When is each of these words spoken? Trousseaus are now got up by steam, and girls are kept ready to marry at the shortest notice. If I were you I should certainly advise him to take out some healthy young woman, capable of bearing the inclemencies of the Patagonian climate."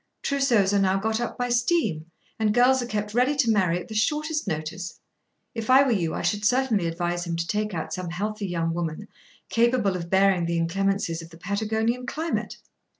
Trousseaus 0.23 0.73
are 0.73 0.79
now 0.79 0.97
got 0.97 1.19
up 1.21 1.37
by 1.37 1.49
steam, 1.49 2.09
and 2.39 2.55
girls 2.55 2.81
are 2.81 2.87
kept 2.87 3.13
ready 3.13 3.35
to 3.35 3.51
marry 3.51 3.79
at 3.79 3.87
the 3.87 3.93
shortest 3.93 4.47
notice. 4.47 4.99
If 5.53 5.69
I 5.69 5.83
were 5.83 5.91
you 5.91 6.15
I 6.15 6.23
should 6.23 6.43
certainly 6.43 6.87
advise 6.87 7.27
him 7.27 7.35
to 7.35 7.45
take 7.45 7.75
out 7.75 7.93
some 7.93 8.09
healthy 8.09 8.47
young 8.47 8.73
woman, 8.73 9.09
capable 9.49 9.95
of 9.95 10.09
bearing 10.09 10.47
the 10.47 10.57
inclemencies 10.57 11.21
of 11.21 11.29
the 11.29 11.37
Patagonian 11.37 12.07
climate." 12.07 12.57